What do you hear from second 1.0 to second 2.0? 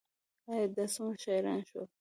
شاعران شول